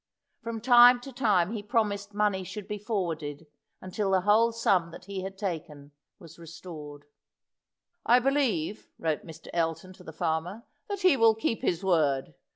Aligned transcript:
From 0.41 0.61
time 0.61 0.99
to 1.01 1.13
time 1.13 1.51
he 1.53 1.61
promised 1.61 2.11
money 2.15 2.43
should 2.43 2.67
be 2.67 2.79
forwarded 2.79 3.45
until 3.81 4.09
the 4.09 4.21
whole 4.21 4.51
sum 4.51 4.89
that 4.89 5.05
he 5.05 5.21
had 5.21 5.37
taken 5.37 5.91
was 6.17 6.39
restored. 6.39 7.05
"I 8.03 8.17
believe," 8.17 8.87
wrote 8.97 9.23
Mr. 9.23 9.49
Elton 9.53 9.93
to 9.93 10.03
the 10.03 10.11
farmer, 10.11 10.63
"that 10.89 11.01
he 11.01 11.15
will 11.15 11.35
keep 11.35 11.61
his 11.61 11.83
word. 11.83 12.33